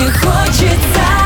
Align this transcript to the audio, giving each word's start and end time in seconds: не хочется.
не 0.00 0.10
хочется. 0.12 1.19